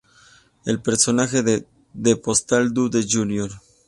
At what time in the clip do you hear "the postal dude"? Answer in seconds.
1.93-3.05